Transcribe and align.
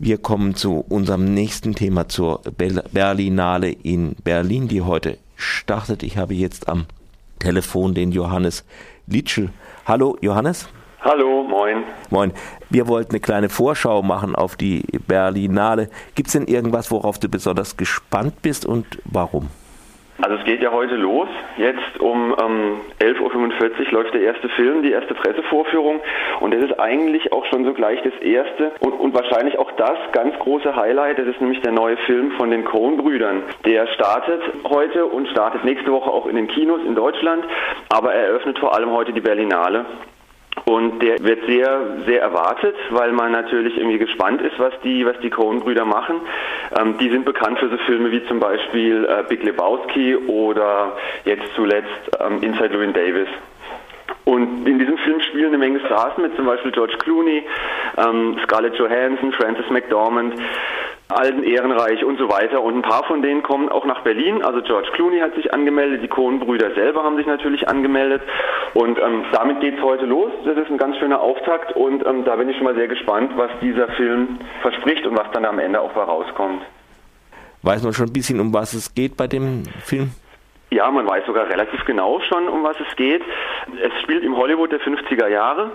Wir 0.00 0.18
kommen 0.18 0.56
zu 0.56 0.84
unserem 0.88 1.34
nächsten 1.34 1.76
Thema 1.76 2.08
zur 2.08 2.40
Berlinale 2.92 3.70
in 3.70 4.16
Berlin, 4.24 4.66
die 4.66 4.82
heute 4.82 5.18
startet. 5.36 6.02
Ich 6.02 6.18
habe 6.18 6.34
jetzt 6.34 6.68
am 6.68 6.86
Telefon 7.38 7.94
den 7.94 8.10
Johannes 8.10 8.64
Litschel. 9.06 9.50
Hallo 9.86 10.18
Johannes. 10.20 10.68
Hallo, 11.00 11.44
moin. 11.44 11.84
Moin. 12.10 12.32
Wir 12.70 12.88
wollten 12.88 13.12
eine 13.12 13.20
kleine 13.20 13.48
Vorschau 13.48 14.02
machen 14.02 14.34
auf 14.34 14.56
die 14.56 14.82
Berlinale. 15.06 15.88
Gibt 16.16 16.26
es 16.26 16.32
denn 16.32 16.48
irgendwas, 16.48 16.90
worauf 16.90 17.20
du 17.20 17.28
besonders 17.28 17.76
gespannt 17.76 18.42
bist 18.42 18.66
und 18.66 18.86
warum? 19.04 19.48
Also 20.22 20.36
es 20.36 20.44
geht 20.44 20.62
ja 20.62 20.70
heute 20.70 20.94
los. 20.94 21.28
Jetzt 21.56 22.00
um 22.00 22.34
ähm, 22.40 22.80
11.45 23.00 23.86
Uhr 23.86 23.92
läuft 23.92 24.14
der 24.14 24.22
erste 24.22 24.48
Film, 24.50 24.82
die 24.82 24.92
erste 24.92 25.12
Pressevorführung. 25.14 26.00
Und 26.40 26.54
das 26.54 26.64
ist 26.64 26.78
eigentlich 26.78 27.32
auch 27.32 27.44
schon 27.46 27.64
sogleich 27.64 28.00
das 28.02 28.14
erste 28.20 28.72
und, 28.80 28.92
und 28.92 29.12
wahrscheinlich 29.12 29.58
auch 29.58 29.72
das 29.72 29.98
ganz 30.12 30.38
große 30.38 30.76
Highlight. 30.76 31.18
Das 31.18 31.26
ist 31.26 31.40
nämlich 31.40 31.60
der 31.62 31.72
neue 31.72 31.96
Film 32.06 32.30
von 32.32 32.50
den 32.50 32.64
Coen-Brüdern. 32.64 33.42
Der 33.64 33.88
startet 33.88 34.40
heute 34.68 35.06
und 35.06 35.28
startet 35.28 35.64
nächste 35.64 35.90
Woche 35.90 36.10
auch 36.10 36.26
in 36.26 36.36
den 36.36 36.46
Kinos 36.46 36.80
in 36.86 36.94
Deutschland. 36.94 37.44
Aber 37.88 38.14
er 38.14 38.28
eröffnet 38.28 38.58
vor 38.60 38.74
allem 38.74 38.92
heute 38.92 39.12
die 39.12 39.20
Berlinale. 39.20 39.84
Und 40.66 41.02
der 41.02 41.22
wird 41.22 41.46
sehr, 41.46 41.98
sehr 42.06 42.22
erwartet, 42.22 42.74
weil 42.90 43.12
man 43.12 43.32
natürlich 43.32 43.76
irgendwie 43.76 43.98
gespannt 43.98 44.40
ist, 44.40 44.58
was 44.58 44.72
die, 44.82 45.04
was 45.04 45.18
die 45.20 45.30
Coen-Brüder 45.30 45.84
machen. 45.84 46.20
Ähm, 46.76 46.98
die 46.98 47.08
sind 47.10 47.24
bekannt 47.24 47.58
für 47.58 47.68
so 47.68 47.76
Filme 47.86 48.10
wie 48.10 48.24
zum 48.26 48.40
Beispiel 48.40 49.04
äh, 49.04 49.24
Big 49.28 49.42
Lebowski 49.42 50.16
oder 50.16 50.96
jetzt 51.24 51.44
zuletzt 51.54 52.10
ähm, 52.20 52.42
Inside 52.42 52.68
Llewyn 52.68 52.92
Davis. 52.92 53.28
Und 54.24 54.66
in 54.66 54.78
diesem 54.78 54.96
Film 54.98 55.20
spielen 55.20 55.48
eine 55.48 55.58
Menge 55.58 55.80
Stars 55.80 56.16
mit, 56.16 56.34
zum 56.36 56.46
Beispiel 56.46 56.72
George 56.72 56.96
Clooney, 56.98 57.44
ähm, 57.98 58.38
Scarlett 58.44 58.74
Johansson, 58.76 59.32
Frances 59.32 59.68
McDormand, 59.70 60.34
Alten 61.14 61.42
Ehrenreich 61.42 62.04
und 62.04 62.18
so 62.18 62.28
weiter. 62.28 62.62
Und 62.62 62.76
ein 62.76 62.82
paar 62.82 63.04
von 63.04 63.22
denen 63.22 63.42
kommen 63.42 63.68
auch 63.68 63.84
nach 63.84 64.02
Berlin. 64.02 64.42
Also 64.42 64.60
George 64.62 64.88
Clooney 64.94 65.20
hat 65.20 65.34
sich 65.34 65.52
angemeldet, 65.52 66.02
die 66.02 66.08
Cohen-Brüder 66.08 66.74
selber 66.74 67.02
haben 67.02 67.16
sich 67.16 67.26
natürlich 67.26 67.68
angemeldet. 67.68 68.22
Und 68.74 68.98
ähm, 68.98 69.24
damit 69.32 69.62
es 69.62 69.82
heute 69.82 70.06
los. 70.06 70.32
Das 70.44 70.56
ist 70.56 70.70
ein 70.70 70.78
ganz 70.78 70.96
schöner 70.98 71.20
Auftakt 71.20 71.74
und 71.76 72.04
ähm, 72.06 72.24
da 72.24 72.36
bin 72.36 72.48
ich 72.48 72.56
schon 72.56 72.64
mal 72.64 72.74
sehr 72.74 72.88
gespannt, 72.88 73.32
was 73.36 73.50
dieser 73.60 73.88
Film 73.92 74.38
verspricht 74.62 75.06
und 75.06 75.16
was 75.16 75.30
dann 75.32 75.44
am 75.44 75.58
Ende 75.58 75.80
auch 75.80 75.92
bei 75.92 76.02
rauskommt. 76.02 76.62
Weiß 77.62 77.82
man 77.82 77.92
schon 77.92 78.06
ein 78.06 78.12
bisschen, 78.12 78.40
um 78.40 78.52
was 78.52 78.74
es 78.74 78.94
geht 78.94 79.16
bei 79.16 79.26
dem 79.26 79.62
Film? 79.82 80.10
Ja, 80.70 80.90
man 80.90 81.06
weiß 81.06 81.24
sogar 81.26 81.48
relativ 81.48 81.84
genau 81.84 82.20
schon, 82.20 82.48
um 82.48 82.64
was 82.64 82.76
es 82.80 82.96
geht. 82.96 83.22
Es 83.80 83.92
spielt 84.02 84.24
im 84.24 84.36
Hollywood 84.36 84.72
der 84.72 84.80
50er 84.80 85.28
Jahre 85.28 85.70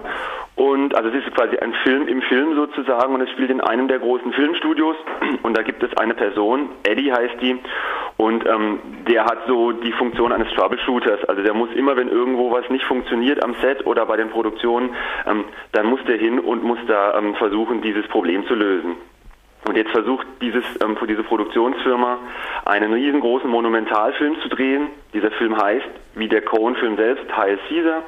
und 0.56 0.94
also 0.94 1.10
es 1.10 1.26
ist 1.26 1.34
quasi 1.36 1.58
ein 1.58 1.74
Film 1.84 2.08
im 2.08 2.22
Film 2.24 2.56
sozusagen 2.56 3.14
und 3.14 3.22
es 3.22 3.30
spielt 3.30 3.50
in 3.50 3.62
einem 3.62 3.88
der 3.88 4.00
großen 4.00 4.34
Filmstudios 4.34 4.98
und 5.44 5.58
da 5.58 5.62
gibt 5.62 5.84
es 5.84 5.96
eine 5.96 6.16
Person, 6.16 6.70
Eddie 6.84 7.14
heißt 7.14 7.42
die 7.42 7.60
und 8.18 8.46
ähm, 8.46 8.80
der 9.08 9.24
hat 9.24 9.48
so 9.48 9.72
die 9.72 9.94
Funktion 9.94 10.34
eines 10.34 10.52
Troubleshooters. 10.54 11.24
Also 11.30 11.42
der 11.42 11.54
muss 11.54 11.70
immer, 11.74 11.96
wenn 11.96 12.10
irgendwo 12.10 12.52
was 12.52 12.70
nicht 12.70 12.84
funktioniert 12.84 13.42
am 13.42 13.56
Set 13.62 13.86
oder 13.86 14.06
bei 14.06 14.18
den 14.18 14.30
Produktionen, 14.30 14.94
ähm, 15.26 15.46
dann 15.72 15.86
muss 15.86 16.04
der 16.06 16.18
hin 16.18 16.40
und 16.40 16.62
muss 16.62 16.80
da 16.88 17.18
ähm, 17.18 17.36
versuchen, 17.36 17.82
dieses 17.82 18.06
Problem 18.10 18.46
zu 18.48 18.56
lösen. 18.56 18.98
Und 19.66 19.76
jetzt 19.76 19.92
versucht 19.92 20.26
dieses, 20.42 20.64
ähm, 20.82 20.98
diese 21.08 21.24
Produktionsfirma 21.24 22.18
einen 22.66 22.94
riesengroßen 22.94 23.50
Monumentalfilm 23.50 24.40
zu 24.42 24.50
drehen. 24.50 24.88
Dieser 25.14 25.32
Film 25.32 25.62
heißt, 25.62 25.86
wie 26.16 26.28
der 26.28 26.42
Cohen-Film 26.42 26.96
selbst, 26.96 27.26
Heil 27.36 27.60
Caesar. 27.68 28.04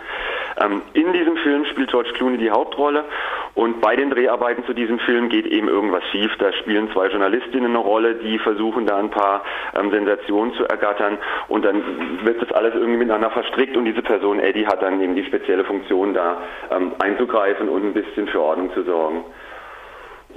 Ähm, 0.63 0.81
in 0.93 1.13
diesem 1.13 1.37
Film 1.37 1.65
spielt 1.65 1.91
George 1.91 2.11
Clooney 2.13 2.37
die 2.37 2.51
Hauptrolle 2.51 3.05
und 3.53 3.81
bei 3.81 3.95
den 3.95 4.09
Dreharbeiten 4.09 4.65
zu 4.65 4.73
diesem 4.73 4.99
Film 4.99 5.29
geht 5.29 5.45
eben 5.45 5.67
irgendwas 5.67 6.03
schief. 6.11 6.31
Da 6.39 6.53
spielen 6.53 6.91
zwei 6.93 7.07
Journalistinnen 7.07 7.71
eine 7.71 7.79
Rolle, 7.79 8.15
die 8.15 8.39
versuchen 8.39 8.85
da 8.85 8.97
ein 8.97 9.09
paar 9.09 9.43
ähm, 9.77 9.91
Sensationen 9.91 10.53
zu 10.53 10.65
ergattern 10.65 11.17
und 11.47 11.65
dann 11.65 11.81
wird 12.23 12.41
das 12.41 12.51
alles 12.51 12.73
irgendwie 12.75 12.97
miteinander 12.97 13.29
verstrickt 13.31 13.75
und 13.75 13.85
diese 13.85 14.01
Person 14.01 14.39
Eddie 14.39 14.67
hat 14.67 14.81
dann 14.81 15.01
eben 15.01 15.15
die 15.15 15.25
spezielle 15.25 15.65
Funktion 15.65 16.13
da 16.13 16.41
ähm, 16.71 16.93
einzugreifen 16.99 17.69
und 17.69 17.83
ein 17.83 17.93
bisschen 17.93 18.27
für 18.27 18.41
Ordnung 18.41 18.73
zu 18.73 18.83
sorgen. 18.83 19.25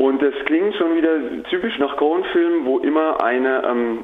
Und 0.05 0.21
das 0.21 0.35
klingt 0.45 0.75
schon 0.75 0.97
wieder 0.97 1.43
typisch 1.49 1.79
nach 1.79 1.97
Cohen-Filmen, 1.97 2.67
wo 2.67 2.79
immer 2.79 3.25
eine, 3.25 3.63
ähm, 3.65 3.99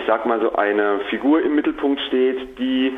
ich 0.00 0.06
sag 0.08 0.26
mal 0.26 0.40
so, 0.40 0.56
eine 0.56 0.98
Figur 1.08 1.40
im 1.40 1.54
Mittelpunkt 1.54 2.00
steht, 2.08 2.58
die 2.58 2.94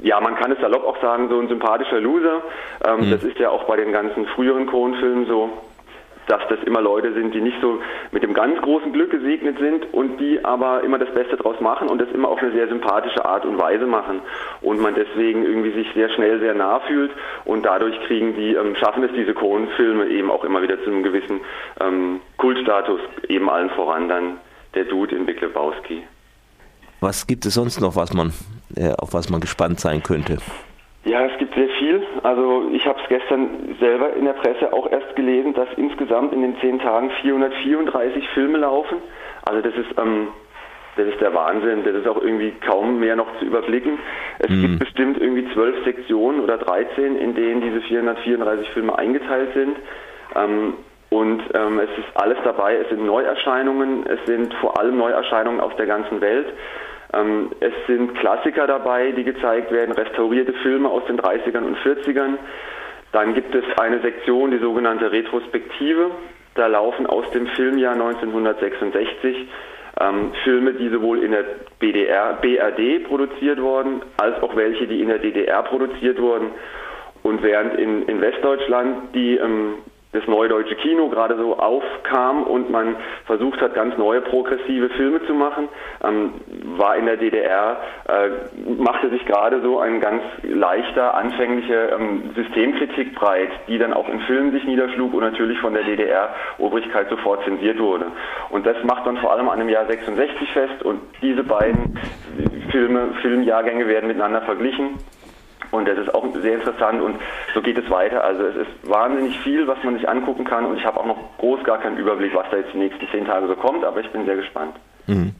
ja, 0.00 0.20
man 0.20 0.36
kann 0.36 0.52
es 0.52 0.60
salopp 0.60 0.84
auch 0.86 1.00
sagen, 1.02 1.28
so 1.28 1.40
ein 1.40 1.48
sympathischer 1.48 1.98
Loser. 2.00 2.42
Ähm, 2.86 3.06
mhm. 3.06 3.10
Das 3.10 3.24
ist 3.24 3.40
ja 3.40 3.50
auch 3.50 3.64
bei 3.64 3.74
den 3.76 3.90
ganzen 3.90 4.24
früheren 4.26 4.66
Cohen-Filmen 4.66 5.26
so 5.26 5.50
dass 6.26 6.42
das 6.48 6.58
immer 6.64 6.80
Leute 6.80 7.12
sind, 7.12 7.34
die 7.34 7.40
nicht 7.40 7.60
so 7.60 7.80
mit 8.10 8.22
dem 8.22 8.34
ganz 8.34 8.60
großen 8.60 8.92
Glück 8.92 9.10
gesegnet 9.10 9.58
sind 9.58 9.92
und 9.92 10.18
die 10.18 10.44
aber 10.44 10.82
immer 10.82 10.98
das 10.98 11.12
Beste 11.12 11.36
draus 11.36 11.60
machen 11.60 11.88
und 11.88 12.00
das 12.00 12.10
immer 12.10 12.28
auf 12.28 12.38
eine 12.40 12.52
sehr 12.52 12.68
sympathische 12.68 13.24
Art 13.24 13.44
und 13.44 13.58
Weise 13.58 13.86
machen 13.86 14.20
und 14.62 14.80
man 14.80 14.94
deswegen 14.94 15.44
irgendwie 15.44 15.72
sich 15.72 15.86
sehr 15.94 16.08
schnell 16.10 16.40
sehr 16.40 16.54
nah 16.54 16.80
fühlt 16.80 17.10
und 17.44 17.64
dadurch 17.64 17.98
kriegen 18.06 18.34
die, 18.34 18.54
ähm, 18.54 18.74
schaffen 18.76 19.04
es 19.04 19.12
diese 19.14 19.34
Cohen-Filme 19.34 20.06
eben 20.08 20.30
auch 20.30 20.44
immer 20.44 20.62
wieder 20.62 20.82
zu 20.82 20.90
einem 20.90 21.02
gewissen 21.02 21.40
ähm, 21.80 22.20
Kultstatus, 22.38 23.00
eben 23.28 23.48
allen 23.50 23.70
voran 23.70 24.08
dann 24.08 24.38
der 24.74 24.84
Dude 24.84 25.14
in 25.14 25.26
Big 25.26 25.40
Lebowski. 25.40 26.02
Was 27.00 27.26
gibt 27.26 27.44
es 27.44 27.54
sonst 27.54 27.80
noch, 27.80 27.96
was 27.96 28.14
man, 28.14 28.32
äh, 28.76 28.92
auf 28.92 29.12
was 29.12 29.28
man 29.28 29.40
gespannt 29.40 29.78
sein 29.78 30.02
könnte? 30.02 30.38
Ja, 31.04 31.26
es 31.26 31.36
gibt 31.38 31.54
sehr 31.54 31.68
viel. 31.68 32.02
Also 32.22 32.70
ich 32.72 32.86
habe 32.86 32.98
es 33.02 33.08
gestern 33.08 33.76
selber 33.78 34.14
in 34.14 34.24
der 34.24 34.32
Presse 34.32 34.72
auch 34.72 34.90
erst 34.90 35.14
gelesen, 35.16 35.52
dass 35.52 35.68
insgesamt 35.76 36.32
in 36.32 36.40
den 36.40 36.56
zehn 36.60 36.78
Tagen 36.78 37.10
434 37.20 38.26
Filme 38.30 38.58
laufen. 38.58 38.98
Also 39.44 39.60
das 39.60 39.74
ist, 39.74 39.98
ähm, 39.98 40.28
das 40.96 41.06
ist 41.06 41.20
der 41.20 41.34
Wahnsinn. 41.34 41.84
Das 41.84 41.94
ist 41.94 42.08
auch 42.08 42.22
irgendwie 42.22 42.52
kaum 42.66 43.00
mehr 43.00 43.16
noch 43.16 43.26
zu 43.38 43.44
überblicken. 43.44 43.98
Es 44.38 44.48
mhm. 44.48 44.62
gibt 44.62 44.78
bestimmt 44.78 45.20
irgendwie 45.20 45.46
zwölf 45.52 45.84
Sektionen 45.84 46.40
oder 46.40 46.56
13, 46.56 47.16
in 47.16 47.34
denen 47.34 47.60
diese 47.60 47.82
434 47.82 48.70
Filme 48.70 48.98
eingeteilt 48.98 49.52
sind. 49.52 49.76
Ähm, 50.34 50.74
und 51.10 51.42
ähm, 51.52 51.80
es 51.80 51.90
ist 51.98 52.16
alles 52.16 52.38
dabei. 52.44 52.76
Es 52.76 52.88
sind 52.88 53.04
Neuerscheinungen. 53.04 54.06
Es 54.06 54.24
sind 54.24 54.54
vor 54.54 54.80
allem 54.80 54.96
Neuerscheinungen 54.96 55.60
aus 55.60 55.76
der 55.76 55.86
ganzen 55.86 56.22
Welt. 56.22 56.46
Ähm, 57.14 57.50
es 57.60 57.72
sind 57.86 58.14
Klassiker 58.16 58.66
dabei, 58.66 59.12
die 59.12 59.24
gezeigt 59.24 59.70
werden, 59.70 59.92
restaurierte 59.92 60.52
Filme 60.62 60.88
aus 60.88 61.04
den 61.06 61.18
30ern 61.18 61.64
und 61.64 61.76
40ern. 61.78 62.38
Dann 63.12 63.34
gibt 63.34 63.54
es 63.54 63.64
eine 63.78 64.00
Sektion, 64.00 64.50
die 64.50 64.58
sogenannte 64.58 65.12
Retrospektive. 65.12 66.10
Da 66.54 66.66
laufen 66.66 67.06
aus 67.06 67.30
dem 67.30 67.46
Filmjahr 67.48 67.94
1966 67.94 69.48
ähm, 70.00 70.32
Filme, 70.42 70.72
die 70.74 70.88
sowohl 70.88 71.22
in 71.22 71.30
der 71.30 71.44
BDR, 71.78 72.34
BRD 72.40 73.04
produziert 73.06 73.60
wurden, 73.60 74.02
als 74.16 74.42
auch 74.42 74.56
welche, 74.56 74.86
die 74.86 75.00
in 75.00 75.08
der 75.08 75.18
DDR 75.18 75.62
produziert 75.62 76.20
wurden. 76.20 76.50
Und 77.22 77.42
während 77.42 77.78
in, 77.78 78.02
in 78.02 78.20
Westdeutschland 78.20 79.14
die 79.14 79.36
ähm, 79.36 79.74
das 80.14 80.26
neue 80.28 80.48
deutsche 80.48 80.76
Kino 80.76 81.08
gerade 81.08 81.36
so 81.36 81.58
aufkam 81.58 82.44
und 82.44 82.70
man 82.70 82.94
versucht 83.26 83.60
hat, 83.60 83.74
ganz 83.74 83.98
neue 83.98 84.20
progressive 84.20 84.88
Filme 84.90 85.24
zu 85.26 85.34
machen, 85.34 85.68
ähm, 86.04 86.34
war 86.78 86.96
in 86.96 87.06
der 87.06 87.16
DDR, 87.16 87.78
äh, 88.06 88.80
machte 88.80 89.10
sich 89.10 89.26
gerade 89.26 89.60
so 89.60 89.80
ein 89.80 90.00
ganz 90.00 90.22
leichter, 90.42 91.14
anfänglicher 91.14 91.98
ähm, 91.98 92.30
Systemkritik 92.36 93.14
breit, 93.16 93.50
die 93.66 93.76
dann 93.76 93.92
auch 93.92 94.08
in 94.08 94.20
Filmen 94.20 94.52
sich 94.52 94.64
niederschlug 94.64 95.12
und 95.12 95.20
natürlich 95.20 95.58
von 95.58 95.74
der 95.74 95.82
DDR-Obrigkeit 95.82 97.10
sofort 97.10 97.44
zensiert 97.44 97.80
wurde. 97.80 98.06
Und 98.50 98.64
das 98.66 98.76
macht 98.84 99.04
man 99.06 99.16
vor 99.16 99.32
allem 99.32 99.48
an 99.48 99.58
dem 99.58 99.68
Jahr 99.68 99.86
66 99.86 100.52
fest 100.52 100.82
und 100.84 101.00
diese 101.22 101.42
beiden 101.42 101.98
Filme, 102.70 103.14
Filmjahrgänge 103.20 103.88
werden 103.88 104.06
miteinander 104.06 104.42
verglichen. 104.42 104.98
Und 105.74 105.88
das 105.88 105.98
ist 105.98 106.14
auch 106.14 106.24
sehr 106.40 106.54
interessant 106.54 107.02
und 107.02 107.16
so 107.52 107.60
geht 107.60 107.76
es 107.76 107.90
weiter. 107.90 108.22
Also 108.22 108.44
es 108.44 108.56
ist 108.56 108.88
wahnsinnig 108.88 109.38
viel, 109.40 109.66
was 109.66 109.82
man 109.82 109.94
sich 109.94 110.08
angucken 110.08 110.44
kann 110.44 110.64
und 110.66 110.76
ich 110.76 110.84
habe 110.84 111.00
auch 111.00 111.06
noch 111.06 111.18
groß 111.38 111.64
gar 111.64 111.78
keinen 111.78 111.96
Überblick, 111.96 112.34
was 112.34 112.46
da 112.50 112.58
jetzt 112.58 112.72
die 112.72 112.78
nächsten 112.78 113.06
zehn 113.10 113.26
Tage 113.26 113.48
so 113.48 113.56
kommt, 113.56 113.84
aber 113.84 114.00
ich 114.00 114.10
bin 114.10 114.24
sehr 114.24 114.36
gespannt. 114.36 114.76
Mhm. 115.06 115.34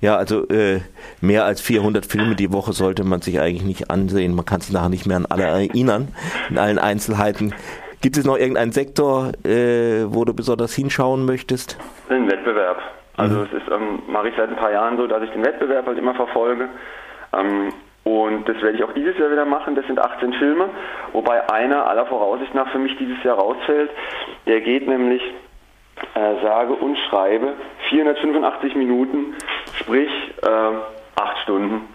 Ja, 0.00 0.16
also 0.16 0.46
äh, 0.48 0.80
mehr 1.20 1.44
als 1.44 1.60
400 1.60 2.06
Filme 2.06 2.34
die 2.34 2.52
Woche 2.52 2.72
sollte 2.72 3.04
man 3.04 3.22
sich 3.22 3.40
eigentlich 3.40 3.64
nicht 3.64 3.90
ansehen. 3.90 4.34
Man 4.34 4.44
kann 4.44 4.60
sich 4.60 4.72
nachher 4.72 4.88
nicht 4.88 5.06
mehr 5.06 5.16
an 5.16 5.26
alle 5.26 5.44
erinnern, 5.44 6.08
in 6.48 6.58
allen 6.58 6.78
Einzelheiten. 6.78 7.54
Gibt 8.02 8.16
es 8.16 8.24
noch 8.24 8.38
irgendeinen 8.38 8.72
Sektor, 8.72 9.32
äh, 9.44 10.04
wo 10.06 10.24
du 10.24 10.32
besonders 10.32 10.74
hinschauen 10.74 11.24
möchtest? 11.26 11.78
Den 12.08 12.30
Wettbewerb. 12.30 12.78
Also 13.16 13.36
mhm. 13.36 13.42
es 13.44 13.52
ist, 13.52 13.70
ähm, 13.70 14.02
mache 14.08 14.28
ich 14.28 14.34
seit 14.36 14.48
ein 14.48 14.56
paar 14.56 14.72
Jahren 14.72 14.96
so, 14.96 15.06
dass 15.06 15.22
ich 15.22 15.30
den 15.30 15.44
Wettbewerb 15.44 15.86
halt 15.86 15.98
immer 15.98 16.14
verfolge. 16.14 16.68
Ähm, 17.32 17.72
und 18.04 18.48
das 18.48 18.56
werde 18.62 18.78
ich 18.78 18.84
auch 18.84 18.92
dieses 18.92 19.18
Jahr 19.18 19.30
wieder 19.30 19.44
machen. 19.44 19.74
Das 19.74 19.86
sind 19.86 19.98
18 19.98 20.32
Filme, 20.34 20.70
wobei 21.12 21.48
einer 21.50 21.86
aller 21.86 22.06
Voraussicht 22.06 22.54
nach 22.54 22.70
für 22.70 22.78
mich 22.78 22.96
dieses 22.96 23.22
Jahr 23.22 23.38
rausfällt. 23.38 23.90
Der 24.46 24.60
geht 24.62 24.88
nämlich, 24.88 25.22
äh, 26.14 26.42
sage 26.42 26.72
und 26.72 26.96
schreibe, 27.10 27.54
485 27.90 28.74
Minuten, 28.74 29.34
sprich 29.74 30.10
äh, 30.42 31.20
8 31.20 31.38
Stunden. 31.42 31.88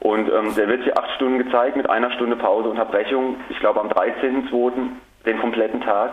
Und 0.00 0.30
ähm, 0.32 0.54
der 0.54 0.68
wird 0.68 0.82
hier 0.84 0.98
8 0.98 1.10
Stunden 1.16 1.38
gezeigt 1.38 1.76
mit 1.76 1.88
einer 1.88 2.10
Stunde 2.12 2.36
Pause, 2.36 2.68
Unterbrechung. 2.68 3.36
Ich 3.48 3.58
glaube 3.60 3.80
am 3.80 3.88
13.02. 3.88 4.72
den 5.26 5.40
kompletten 5.40 5.80
Tag. 5.80 6.12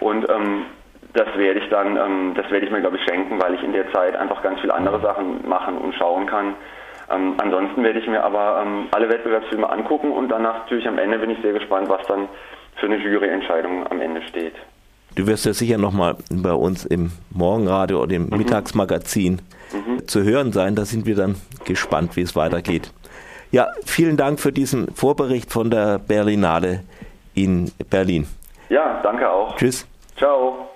Und 0.00 0.28
ähm, 0.28 0.66
das 1.12 1.26
werde 1.36 1.60
ich 1.60 1.68
dann, 1.70 1.96
ähm, 1.96 2.34
das 2.34 2.50
werde 2.50 2.66
ich 2.66 2.72
mir 2.72 2.80
glaube 2.80 2.96
ich 2.96 3.04
schenken, 3.04 3.40
weil 3.40 3.54
ich 3.54 3.62
in 3.62 3.72
der 3.72 3.90
Zeit 3.92 4.16
einfach 4.16 4.42
ganz 4.42 4.60
viele 4.60 4.74
andere 4.74 5.00
Sachen 5.00 5.48
machen 5.48 5.78
und 5.78 5.94
schauen 5.94 6.26
kann. 6.26 6.54
Ähm, 7.10 7.34
ansonsten 7.38 7.82
werde 7.82 8.00
ich 8.00 8.06
mir 8.06 8.24
aber 8.24 8.62
ähm, 8.62 8.88
alle 8.92 9.08
Wettbewerbsfilme 9.08 9.68
angucken 9.68 10.10
und 10.10 10.28
danach 10.28 10.58
natürlich 10.60 10.88
am 10.88 10.98
Ende 10.98 11.18
bin 11.18 11.30
ich 11.30 11.40
sehr 11.42 11.52
gespannt, 11.52 11.88
was 11.88 12.04
dann 12.06 12.28
für 12.76 12.86
eine 12.86 12.96
Juryentscheidung 12.96 13.86
am 13.86 14.00
Ende 14.00 14.22
steht. 14.22 14.54
Du 15.14 15.26
wirst 15.26 15.46
ja 15.46 15.54
sicher 15.54 15.78
nochmal 15.78 16.16
bei 16.30 16.52
uns 16.52 16.84
im 16.84 17.10
Morgenradio 17.30 18.02
oder 18.02 18.14
im 18.14 18.26
mhm. 18.26 18.36
Mittagsmagazin 18.36 19.40
mhm. 19.72 20.06
zu 20.06 20.22
hören 20.22 20.52
sein. 20.52 20.74
Da 20.74 20.84
sind 20.84 21.06
wir 21.06 21.16
dann 21.16 21.36
gespannt, 21.64 22.16
wie 22.16 22.22
es 22.22 22.36
weitergeht. 22.36 22.92
Ja, 23.50 23.68
vielen 23.84 24.16
Dank 24.16 24.40
für 24.40 24.52
diesen 24.52 24.88
Vorbericht 24.94 25.52
von 25.52 25.70
der 25.70 25.98
Berlinale 25.98 26.82
in 27.34 27.70
Berlin. 27.88 28.26
Ja, 28.68 29.00
danke 29.02 29.30
auch. 29.30 29.56
Tschüss. 29.56 29.86
Ciao. 30.16 30.68